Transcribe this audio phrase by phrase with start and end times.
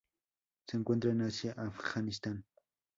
[0.65, 2.43] Se encuentran en Asia: Afganistán.